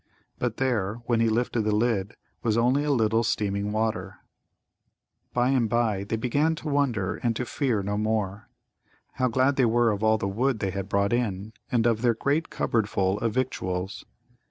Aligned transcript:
But 0.39 0.57
there, 0.57 0.95
when 1.05 1.19
he 1.19 1.29
lifted 1.29 1.61
the 1.61 1.75
lid, 1.75 2.15
was 2.41 2.57
only 2.57 2.83
a 2.83 2.89
little 2.91 3.21
steaming 3.23 3.71
water. 3.71 4.15
By 5.31 5.49
and 5.49 5.69
by 5.69 6.05
they 6.05 6.15
began 6.15 6.55
to 6.55 6.69
wonder 6.69 7.17
and 7.17 7.35
to 7.35 7.45
fear 7.45 7.83
no 7.83 7.99
more. 7.99 8.49
How 9.19 9.27
glad 9.27 9.57
they 9.57 9.65
were 9.65 9.91
of 9.91 10.03
all 10.03 10.17
the 10.17 10.27
wood 10.27 10.57
they 10.57 10.71
had 10.71 10.89
brought 10.89 11.13
in, 11.13 11.53
and 11.71 11.85
of 11.85 12.01
their 12.01 12.15
great 12.15 12.49
cupboardful 12.49 13.19
of 13.19 13.31
victuals! 13.35 14.03